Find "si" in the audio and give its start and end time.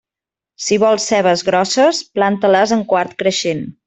0.67-0.77